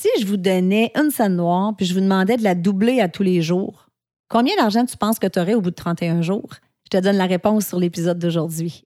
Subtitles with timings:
[0.00, 3.08] Si je vous donnais une scène noire puis je vous demandais de la doubler à
[3.08, 3.88] tous les jours,
[4.28, 6.50] combien d'argent tu penses que tu aurais au bout de 31 jours?
[6.84, 8.84] Je te donne la réponse sur l'épisode d'aujourd'hui.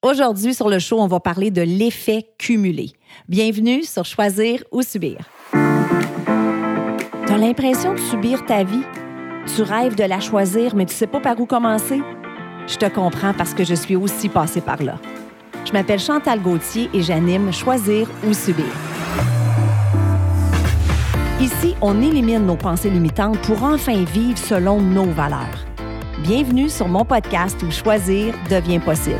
[0.00, 2.92] Aujourd'hui, sur le show, on va parler de l'effet cumulé.
[3.28, 5.28] Bienvenue sur Choisir ou Subir.
[5.50, 8.84] Tu l'impression de subir ta vie?
[9.56, 12.00] Tu rêves de la choisir, mais tu sais pas par où commencer?
[12.68, 15.00] Je te comprends parce que je suis aussi passée par là.
[15.64, 18.87] Je m'appelle Chantal Gauthier et j'anime Choisir ou Subir.
[21.40, 25.64] Ici, on élimine nos pensées limitantes pour enfin vivre selon nos valeurs.
[26.24, 29.16] Bienvenue sur mon podcast où choisir devient possible.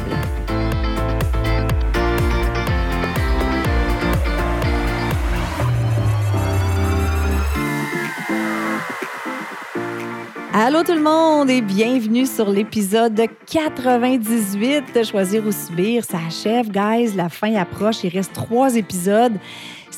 [10.52, 13.14] Allô tout le monde et bienvenue sur l'épisode
[13.46, 16.02] 98 de Choisir ou Subir.
[16.04, 17.14] Ça achève, guys.
[17.14, 18.02] La fin approche.
[18.02, 19.38] Il reste trois épisodes.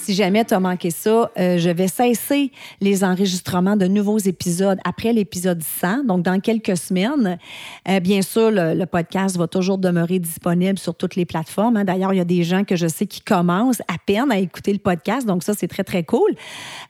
[0.02, 4.78] Si jamais tu as manqué ça, euh, je vais cesser les enregistrements de nouveaux épisodes
[4.82, 7.38] après l'épisode 100, donc dans quelques semaines.
[7.86, 11.76] Euh, bien sûr, le, podcast va toujours demeurer disponible sur toutes les plateformes.
[11.76, 11.84] Hein.
[11.84, 14.72] D'ailleurs, il y a des gens que je sais qui commencent à peine à écouter
[14.72, 16.30] le podcast, donc ça, c'est très, très cool.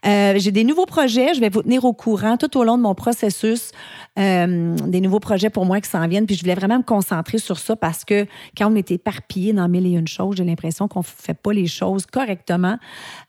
[0.07, 2.83] Euh, j'ai des nouveaux projets, je vais vous tenir au courant tout au long de
[2.83, 3.73] mon processus,
[4.17, 7.59] des nouveaux projets pour moi qui s'en viennent, puis je voulais vraiment me concentrer sur
[7.59, 8.27] ça parce que
[8.57, 11.53] quand on est éparpillé dans mille et une choses, j'ai l'impression qu'on ne fait pas
[11.53, 12.77] les choses correctement.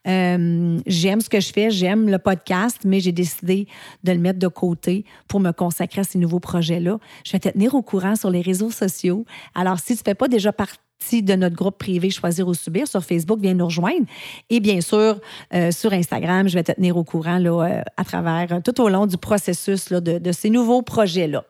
[0.06, 3.66] Euh, j'aime ce que je fais, j'aime le podcast, mais j'ai décidé
[4.04, 6.98] de le mettre de côté pour me consacrer à ces nouveaux projets-là.
[7.24, 9.24] Je vais te tenir au courant sur les réseaux sociaux.
[9.54, 12.86] Alors, si tu ne fais pas déjà partie de notre groupe privé Choisir ou Subir
[12.86, 14.06] sur Facebook, viens nous rejoindre.
[14.50, 15.20] Et bien sûr,
[15.52, 18.88] euh, sur Instagram, je vais te tenir au courant là, euh, à travers tout au
[18.88, 21.44] long du processus de ces nouveaux projets-là.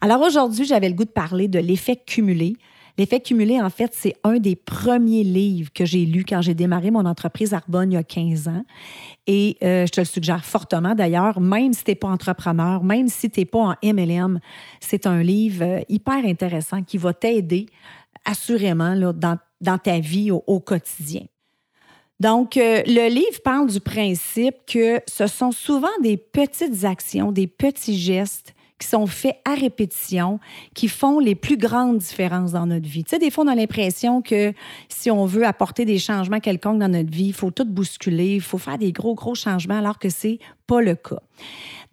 [0.00, 2.56] Alors aujourd'hui, j'avais le goût de parler de l'effet cumulé.
[2.98, 6.90] L'effet cumulé, en fait, c'est un des premiers livres que j'ai lu quand j'ai démarré
[6.90, 8.64] mon entreprise Arbonne il y a 15 ans.
[9.26, 13.08] Et euh, je te le suggère fortement d'ailleurs, même si tu n'es pas entrepreneur, même
[13.08, 14.40] si tu n'es pas en MLM,
[14.80, 17.66] c'est un livre euh, hyper intéressant qui va t'aider
[18.24, 21.22] assurément dans, dans, ta vie au, quotidien.
[22.18, 27.46] Donc, euh, le livre parle du principe que ce sont souvent des petites actions, des
[27.46, 30.38] petits gestes qui sont faits à répétition,
[30.74, 33.04] qui font les plus grandes différences dans notre vie.
[33.04, 34.52] Tu sais, des fois, on a l'impression que
[34.88, 38.40] si on veut apporter des changements quelconques dans notre vie, il faut tout bousculer, il
[38.40, 41.20] faut faire des gros, gros changements, alors que c'est pas le cas.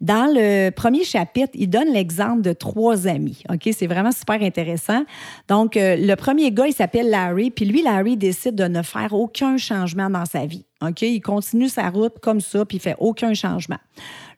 [0.00, 3.42] Dans le premier chapitre, il donne l'exemple de trois amis.
[3.48, 3.68] OK?
[3.72, 5.04] C'est vraiment super intéressant.
[5.48, 9.14] Donc, euh, le premier gars, il s'appelle Larry, puis lui, Larry décide de ne faire
[9.14, 10.66] aucun changement dans sa vie.
[10.82, 11.02] OK?
[11.02, 13.78] Il continue sa route comme ça, puis il fait aucun changement.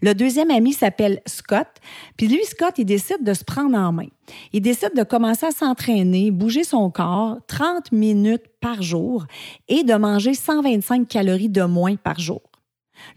[0.03, 1.69] Le deuxième ami s'appelle Scott.
[2.17, 4.09] Puis lui, Scott, il décide de se prendre en main.
[4.53, 9.27] Il décide de commencer à s'entraîner, bouger son corps 30 minutes par jour
[9.69, 12.43] et de manger 125 calories de moins par jour.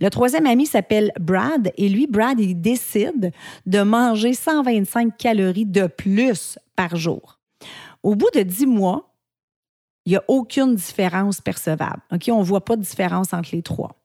[0.02, 3.32] Le troisième ami s'appelle Brad et lui, Brad, il décide
[3.66, 7.40] de manger 125 calories de plus par jour.
[8.04, 9.14] Au bout de 10 mois,
[10.06, 12.02] il n'y a aucune différence percevable.
[12.30, 13.96] On ne voit pas de différence entre les trois.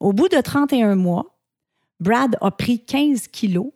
[0.00, 1.37] Au bout de 31 mois,
[2.00, 3.72] Brad a pris 15 kilos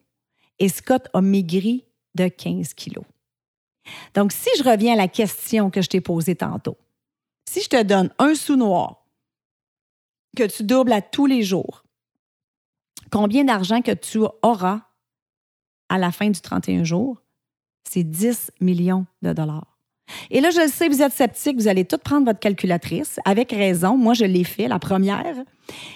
[0.58, 1.84] et Scott a maigri
[2.14, 3.04] de 15 kilos.
[4.14, 6.76] Donc, si je reviens à la question que je t'ai posée tantôt,
[7.48, 9.04] si je te donne un sou noir
[10.36, 11.84] que tu doubles à tous les jours,
[13.10, 14.82] combien d'argent que tu auras
[15.88, 17.20] à la fin du 31 jours?
[17.82, 19.71] C'est 10 millions de dollars.
[20.30, 23.18] Et là, je le sais, vous êtes sceptique, vous allez tout prendre votre calculatrice.
[23.24, 25.34] Avec raison, moi, je l'ai fait, la première.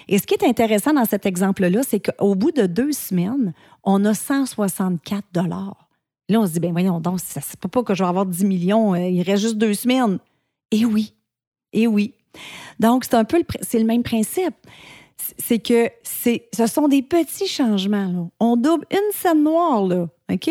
[0.09, 3.53] Et ce qui est intéressant dans cet exemple-là, c'est qu'au bout de deux semaines,
[3.85, 5.89] on a 164 dollars.
[6.29, 8.27] Là, on se dit, ben voyons donc, ça ne peut pas que je vais avoir
[8.27, 10.19] 10 millions, euh, il reste juste deux semaines.
[10.73, 11.15] Et oui,
[11.73, 12.15] et oui.
[12.81, 14.55] Donc, c'est un peu le, c'est le même principe.
[15.39, 18.31] C'est que c'est, ce sont des petits changements.
[18.39, 20.51] On double une scène noire, là, OK?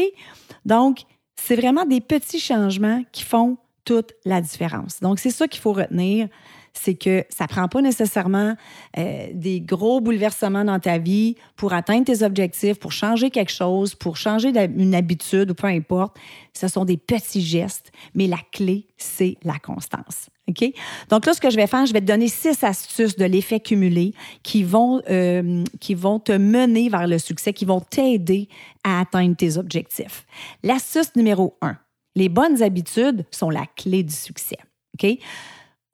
[0.65, 1.01] Donc,
[1.35, 4.99] c'est vraiment des petits changements qui font toute la différence.
[4.99, 6.27] Donc, c'est ça qu'il faut retenir,
[6.77, 8.55] c'est que ça prend pas nécessairement
[8.97, 13.95] euh, des gros bouleversements dans ta vie pour atteindre tes objectifs, pour changer quelque chose,
[13.95, 16.17] pour changer une habitude ou peu importe.
[16.53, 20.29] Ce sont des petits gestes, mais la clé, c'est la constance.
[20.47, 20.71] OK?
[21.09, 23.59] Donc là, ce que je vais faire, je vais te donner six astuces de l'effet
[23.59, 24.13] cumulé
[24.43, 28.47] qui vont, euh, qui vont te mener vers le succès, qui vont t'aider
[28.83, 30.25] à atteindre tes objectifs.
[30.63, 31.77] L'astuce numéro un,
[32.15, 34.57] les bonnes habitudes sont la clé du succès.
[34.93, 35.17] OK?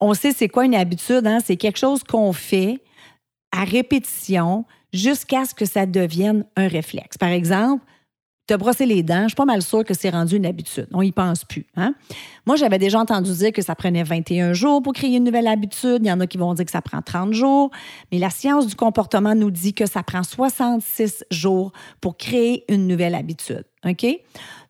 [0.01, 1.39] On sait c'est quoi une habitude, hein?
[1.44, 2.81] c'est quelque chose qu'on fait
[3.51, 7.18] à répétition jusqu'à ce que ça devienne un réflexe.
[7.18, 7.86] Par exemple,
[8.48, 10.88] te brosser les dents, je suis pas mal sûre que c'est rendu une habitude.
[10.94, 11.65] On y pense plus.
[11.75, 11.94] Hein?
[12.45, 16.00] Moi, j'avais déjà entendu dire que ça prenait 21 jours pour créer une nouvelle habitude.
[16.01, 17.71] Il y en a qui vont dire que ça prend 30 jours.
[18.12, 21.71] Mais la science du comportement nous dit que ça prend 66 jours
[22.01, 23.63] pour créer une nouvelle habitude.
[23.86, 24.06] OK?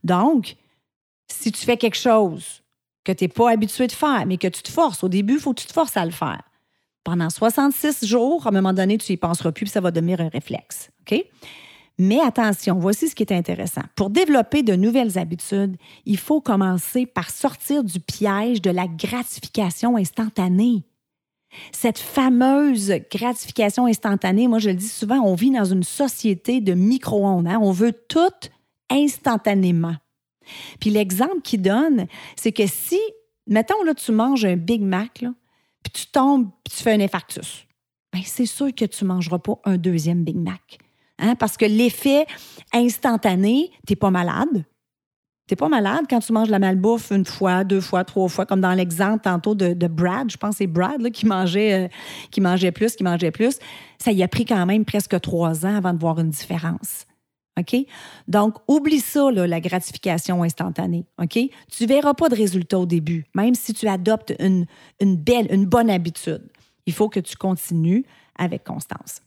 [0.04, 0.58] Donc,
[1.28, 2.61] si tu fais quelque chose
[3.04, 5.40] que tu n'es pas habitué de faire, mais que tu te forces, au début, il
[5.40, 6.42] faut que tu te forces à le faire.
[7.04, 10.22] Pendant 66 jours, à un moment donné, tu y penseras plus, puis ça va devenir
[10.22, 10.92] un réflexe.
[11.02, 11.24] OK?
[11.98, 13.84] Mais attention, voici ce qui est intéressant.
[13.96, 15.76] Pour développer de nouvelles habitudes,
[16.06, 20.84] il faut commencer par sortir du piège de la gratification instantanée.
[21.72, 26.74] Cette fameuse gratification instantanée, moi je le dis souvent, on vit dans une société de
[26.74, 27.48] micro-ondes.
[27.48, 27.60] Hein?
[27.62, 28.50] On veut tout
[28.90, 29.96] instantanément.
[30.80, 33.00] Puis l'exemple qu'il donne, c'est que si,
[33.48, 35.24] mettons, là, tu manges un Big Mac,
[35.84, 37.66] puis tu tombes, puis tu fais un infarctus,
[38.14, 40.80] bien, c'est sûr que tu ne mangeras pas un deuxième Big Mac.
[41.20, 42.26] Hein, parce que l'effet
[42.74, 44.66] instantané, tu n'es pas malade.
[45.48, 48.46] Tu n'es pas malade quand tu manges la malbouffe une fois, deux fois, trois fois,
[48.46, 50.32] comme dans l'exemple tantôt de, Brad.
[50.32, 51.88] Je pense que c'est Brad qui, mangeait, euh,
[52.32, 53.60] qui mangeait plus, qui mangeait plus.
[54.00, 57.06] Ça y a pris quand même presque trois ans avant de voir une différence.
[57.60, 57.76] OK?
[58.28, 61.06] Donc, oublie ça, la gratification instantanée.
[61.22, 61.34] OK?
[61.34, 64.66] Tu ne verras pas de résultat au début, même si tu adoptes une,
[65.00, 66.44] une belle, une bonne habitude.
[66.86, 68.06] Il faut que tu continues
[68.38, 69.22] avec constance.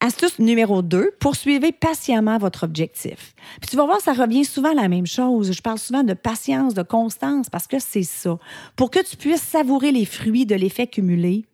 [0.00, 3.34] Astuce numéro 2, poursuivez patiemment votre objectif.
[3.60, 5.52] Puis tu vas voir, ça revient souvent à la même chose.
[5.52, 8.38] Je parle souvent de patience, de constance, parce que c'est ça.
[8.76, 11.46] Pour que tu puisses savourer les fruits de l'effet cumulé,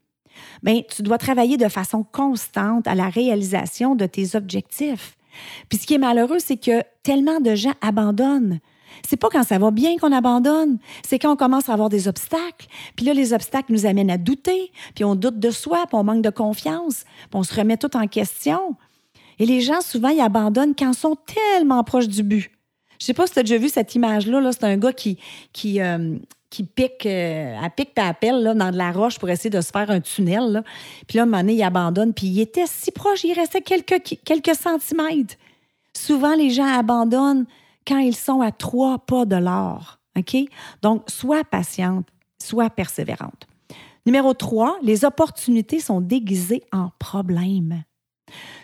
[0.62, 5.16] bien, tu dois travailler de façon constante à la réalisation de tes objectifs.
[5.68, 8.60] Puis ce qui est malheureux, c'est que tellement de gens abandonnent.
[9.06, 12.08] C'est pas quand ça va bien qu'on abandonne, c'est quand on commence à avoir des
[12.08, 12.66] obstacles.
[12.96, 16.04] Puis là, les obstacles nous amènent à douter, puis on doute de soi, puis on
[16.04, 18.76] manque de confiance, puis on se remet tout en question.
[19.38, 22.50] Et les gens, souvent, ils abandonnent quand ils sont tellement proches du but.
[23.00, 24.40] Je sais pas si tu as déjà vu cette image-là.
[24.40, 25.18] -là, c'est un gars qui,
[25.52, 26.16] qui, euh,
[26.54, 29.90] qui pique, euh, à pique à dans de la roche pour essayer de se faire
[29.90, 30.62] un tunnel.
[31.08, 32.14] Puis là, un moment il abandonne.
[32.14, 35.34] Puis il était si proche, il restait quelques, quelques centimètres.
[35.96, 37.46] Souvent, les gens abandonnent
[37.84, 39.98] quand ils sont à trois pas de l'or.
[40.16, 40.36] OK?
[40.80, 42.06] Donc, sois patiente,
[42.40, 43.48] sois persévérante.
[44.06, 47.82] Numéro trois, les opportunités sont déguisées en problèmes.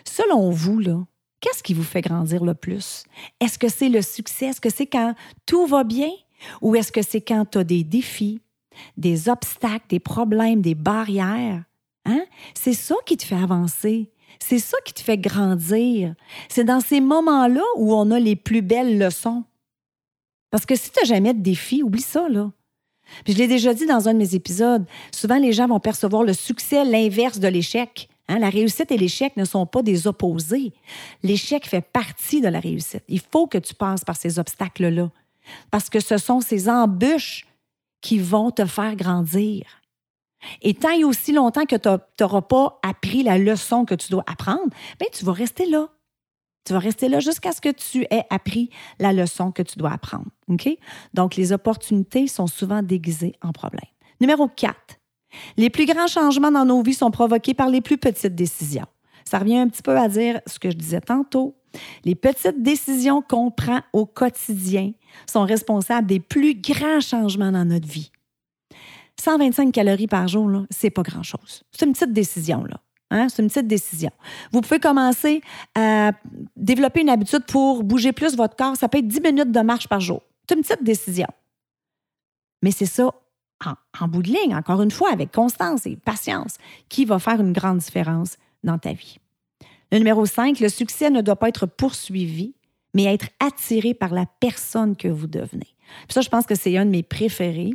[0.05, 1.03] Selon vous, là,
[1.41, 3.03] qu'est-ce qui vous fait grandir le plus?
[3.41, 4.45] Est-ce que c'est le succès?
[4.45, 5.13] Est-ce que c'est quand
[5.45, 6.11] tout va bien?
[6.61, 8.41] Ou est-ce que c'est quand tu as des défis,
[8.97, 11.63] des obstacles, des problèmes, des barrières?
[12.05, 12.23] Hein?
[12.53, 14.11] C'est ça qui te fait avancer.
[14.39, 16.15] C'est ça qui te fait grandir.
[16.49, 19.43] C'est dans ces moments-là où on a les plus belles leçons.
[20.49, 22.51] Parce que si tu n'as jamais de défi, oublie ça, là.
[23.23, 26.23] Puis je l'ai déjà dit dans un de mes épisodes, souvent les gens vont percevoir
[26.23, 28.09] le succès l'inverse de l'échec.
[28.27, 28.39] Hein.
[28.39, 30.71] La réussite et l'échec ne sont pas des opposés.
[31.23, 33.03] L'échec fait partie de la réussite.
[33.09, 35.09] Il faut que tu passes par ces obstacles-là.
[35.69, 37.47] Parce que ce sont ces embûches
[38.01, 39.81] qui vont te faire grandir.
[40.61, 41.89] Et tant et aussi longtemps que tu
[42.23, 45.89] n'auras pas appris la leçon que tu dois apprendre, bien, tu vas rester là.
[46.65, 49.91] Tu vas rester là jusqu'à ce que tu aies appris la leçon que tu dois
[49.91, 50.27] apprendre.
[50.47, 50.69] OK?
[51.13, 53.81] Donc, les opportunités sont souvent déguisées en problèmes.
[54.19, 54.75] Numéro 4.
[55.57, 58.85] Les plus grands changements dans nos vies sont provoqués par les plus petites décisions.
[59.25, 61.55] Ça revient un petit peu à dire ce que je disais tantôt.
[62.03, 64.91] Les petites décisions qu'on prend au quotidien
[65.27, 68.11] sont responsables des plus grands changements dans notre vie.
[69.19, 71.63] 125 calories par jour, c'est pas grand-chose.
[71.71, 72.79] C'est une petite décision, là.
[73.11, 73.27] Hein?
[73.29, 74.09] C'est une petite décision.
[74.51, 75.41] Vous pouvez commencer
[75.75, 76.11] à
[76.55, 78.75] développer une habitude pour bouger plus votre corps.
[78.77, 80.23] Ça peut être 10 minutes de marche par jour.
[80.47, 81.27] C'est une petite décision.
[82.63, 83.11] Mais c'est ça,
[83.65, 86.57] en, en, bout de ligne, encore une fois, avec constance et patience,
[86.89, 89.17] qui va faire une grande différence dans ta vie.
[89.91, 92.53] Le numéro 5, le succès ne doit pas être poursuivi,
[92.93, 95.75] mais être attiré par la personne que vous devenez.
[96.07, 97.73] Ça, je pense que c'est un de mes préférés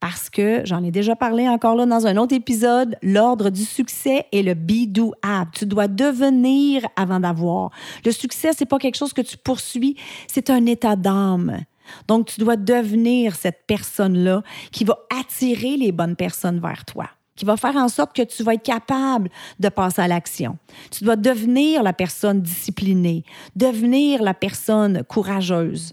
[0.00, 4.26] parce que j'en ai déjà parlé encore là dans un autre épisode, l'ordre du succès
[4.32, 5.48] est le be do have.
[5.54, 7.70] Tu dois devenir avant d'avoir.
[8.04, 9.96] Le succès, c'est pas quelque chose que tu poursuis,
[10.26, 11.60] c'est un état d'âme.
[12.08, 14.42] Donc tu dois devenir cette personne-là
[14.72, 18.42] qui va attirer les bonnes personnes vers toi qui va faire en sorte que tu
[18.42, 20.58] vas être capable de passer à l'action.
[20.90, 23.24] Tu dois devenir la personne disciplinée,
[23.56, 25.92] devenir la personne courageuse.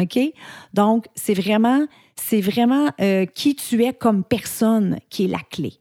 [0.00, 0.18] OK?
[0.74, 5.74] Donc, c'est vraiment c'est vraiment euh, qui tu es comme personne qui est la clé.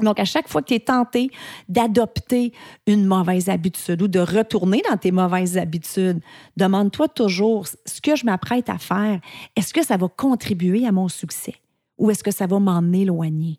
[0.00, 1.30] Donc, à chaque fois que tu es tenté
[1.68, 2.52] d'adopter
[2.86, 6.20] une mauvaise habitude ou de retourner dans tes mauvaises habitudes,
[6.56, 9.20] demande-toi toujours ce que je m'apprête à faire,
[9.56, 11.54] est-ce que ça va contribuer à mon succès
[11.98, 13.58] ou est-ce que ça va m'en éloigner?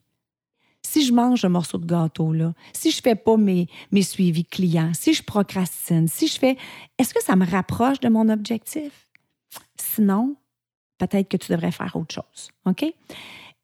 [0.90, 4.44] Si je mange un morceau de gâteau, là, si je fais pas mes, mes suivis
[4.44, 6.58] clients, si je procrastine, si je fais,
[6.98, 9.08] est-ce que ça me rapproche de mon objectif?
[9.78, 10.36] Sinon,
[10.98, 12.50] peut-être que tu devrais faire autre chose.
[12.66, 12.92] OK?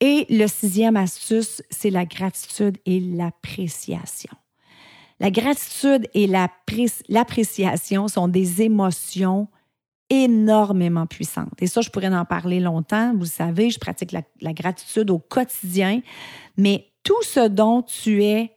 [0.01, 4.35] Et le sixième astuce, c'est la gratitude et l'appréciation.
[5.19, 9.47] La gratitude et l'appréciation sont des émotions
[10.11, 11.59] énormément puissantes.
[11.59, 13.15] Et ça, je pourrais en parler longtemps.
[13.15, 16.01] Vous savez, je pratique la, gratitude au quotidien,
[16.57, 18.51] mais tout ce dont tu es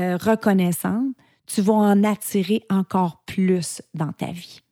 [0.00, 1.12] euh, reconnaissant,
[1.46, 4.62] tu vas en attirer encore plus dans ta vie.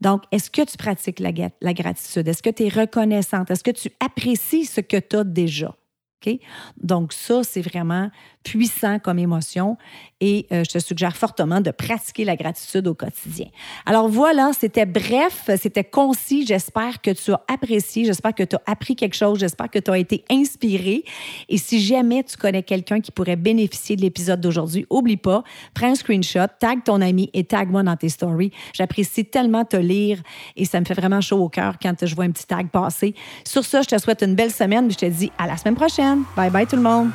[0.00, 2.28] Donc, est-ce que tu pratiques la, la gratitude?
[2.28, 3.50] Est-ce que tu es reconnaissante?
[3.50, 5.74] Est-ce que tu apprécies ce que tu as déjà?
[6.82, 8.10] Donc, ça, c'est vraiment
[8.44, 9.76] puissant comme émotion
[10.20, 13.46] et euh, je te suggère fortement de pratiquer la gratitude au quotidien.
[13.86, 16.46] Alors voilà, c'était bref, c'était concis.
[16.46, 19.90] J'espère que tu as apprécié, j'espère que tu as appris quelque chose, j'espère que tu
[19.90, 21.04] as été inspiré.
[21.48, 25.88] Et si jamais tu connais quelqu'un qui pourrait bénéficier de l'épisode d'aujourd'hui, oublie pas, prends
[25.90, 28.52] un screenshot, tag ton ami et tag moi dans tes stories.
[28.74, 30.22] J'apprécie tellement te lire
[30.56, 33.14] et ça me fait vraiment chaud au cœur quand je vois un petit tag passer.
[33.46, 34.90] Sur ça, je te souhaite une belle semaine.
[34.90, 36.13] Je te dis à la semaine prochaine.
[36.36, 37.10] Bye bye tout le monde.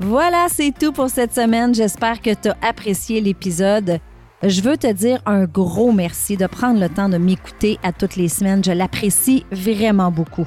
[0.00, 1.74] Voilà, c'est tout pour cette semaine.
[1.74, 3.98] J'espère que tu as apprécié l'épisode.
[4.42, 8.16] Je veux te dire un gros merci de prendre le temps de m'écouter à toutes
[8.16, 8.62] les semaines.
[8.62, 10.46] Je l'apprécie vraiment beaucoup.